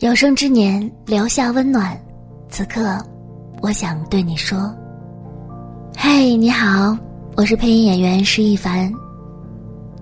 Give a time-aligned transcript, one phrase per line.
[0.00, 1.94] 有生之年留下温暖，
[2.48, 2.98] 此刻，
[3.60, 4.74] 我想对你说：
[5.94, 6.96] 嘿，你好，
[7.36, 8.90] 我是配音演员施一凡。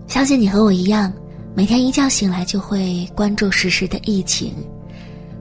[0.06, 1.12] 相信你和我一样，
[1.53, 4.54] 每天一觉醒来就会关注实时的疫情。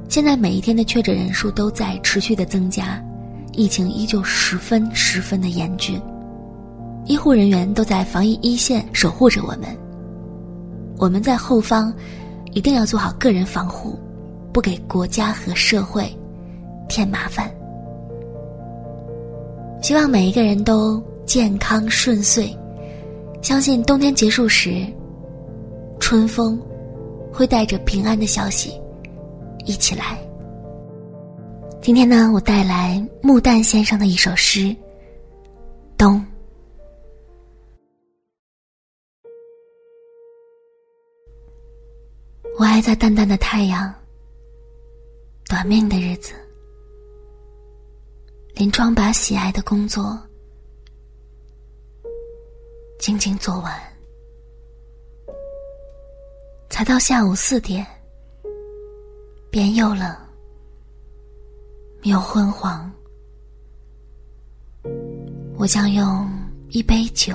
[0.09, 2.99] 现在每一天的确诊人数都在持续的增加，
[3.53, 6.01] 疫情依旧十分十分的严峻，
[7.05, 9.65] 医护人员都在防疫一线守护着我们。
[10.97, 11.93] 我们在后方，
[12.53, 13.99] 一定要做好个人防护。
[14.57, 16.11] 不给国家和社会
[16.89, 17.47] 添麻烦。
[19.83, 22.57] 希望每一个人都健康顺遂，
[23.39, 24.83] 相信冬天结束时，
[25.99, 26.59] 春风
[27.31, 28.81] 会带着平安的消息
[29.65, 30.17] 一起来。
[31.79, 34.61] 今天呢，我带来木旦先生的一首诗
[35.95, 36.15] 《冬》。
[42.57, 43.93] 我爱在淡淡的太阳。
[45.49, 46.33] 短命的日子，
[48.53, 50.19] 林窗把喜爱的工作
[52.99, 53.73] 静静做完，
[56.69, 57.85] 才到下午四点，
[59.49, 60.13] 便又冷
[62.03, 62.91] 又昏黄。
[65.57, 66.29] 我将用
[66.69, 67.33] 一杯酒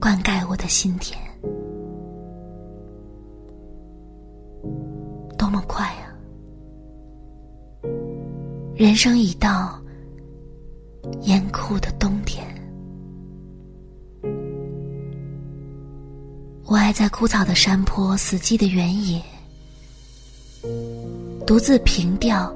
[0.00, 1.20] 灌溉我的心田。
[5.66, 6.14] 快啊！
[8.74, 9.80] 人生已到
[11.22, 12.46] 严酷的冬天，
[16.66, 19.22] 我爱在枯草的山坡、死寂的原野，
[21.46, 22.54] 独自凭吊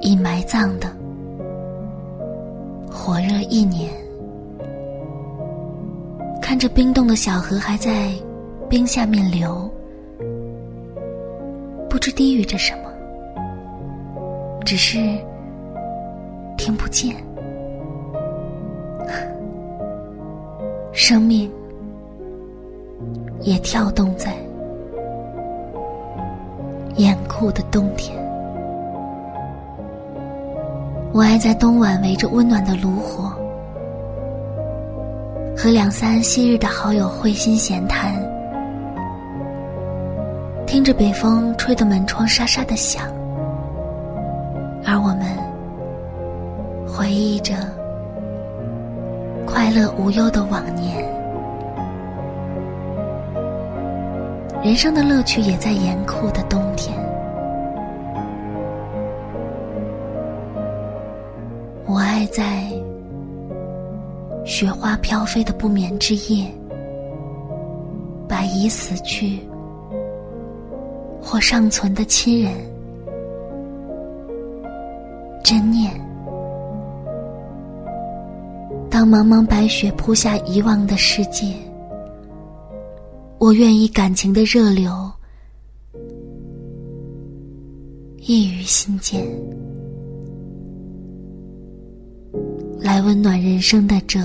[0.00, 0.88] 已埋葬的
[2.90, 3.92] 火热一年，
[6.40, 8.12] 看着冰冻的小河还在
[8.70, 9.70] 冰下面流。
[11.92, 12.90] 不知低语着什么，
[14.64, 14.96] 只是
[16.56, 17.14] 听不见。
[20.90, 21.52] 生命
[23.42, 24.34] 也跳动在
[26.96, 28.16] 严酷的冬天。
[31.12, 33.24] 我爱在冬晚围着温暖的炉火，
[35.54, 38.21] 和两三昔日的好友会心闲谈。
[40.72, 43.06] 听着北风吹得门窗沙沙的响，
[44.86, 45.26] 而我们
[46.88, 47.52] 回忆着
[49.46, 51.06] 快乐无忧的往年。
[54.64, 56.98] 人生的乐趣也在严酷的冬天。
[61.84, 62.62] 我爱在
[64.42, 66.46] 雪花飘飞的不眠之夜，
[68.26, 69.38] 把已死去。
[71.32, 72.52] 或尚存的亲人，
[75.42, 75.90] 真念。
[78.90, 81.56] 当茫茫白雪铺下遗忘的世界，
[83.38, 84.92] 我愿意感情的热流
[88.18, 89.26] 溢于心间，
[92.78, 94.20] 来温暖人生的这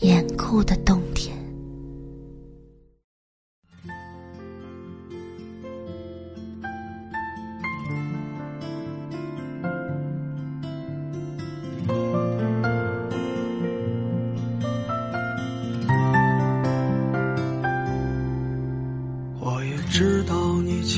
[0.00, 1.00] 严酷的冬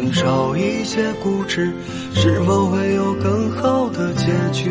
[0.00, 1.72] 能少一些固执，
[2.14, 4.70] 是否会有更好的结局？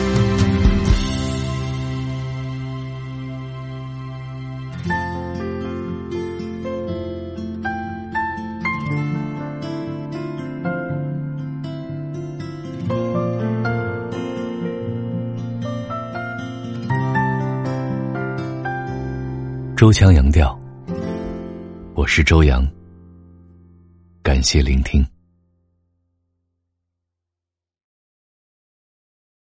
[19.81, 20.55] 周强阳调，
[21.95, 22.63] 我是周洋。
[24.21, 25.03] 感谢聆听。